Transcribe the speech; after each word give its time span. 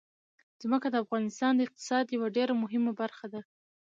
ځمکه 0.61 0.87
د 0.91 0.95
افغانستان 1.03 1.51
د 1.55 1.59
اقتصاد 1.67 2.05
یوه 2.15 2.27
ډېره 2.37 2.53
مهمه 2.63 2.91
برخه 3.01 3.27
ده. 3.33 3.41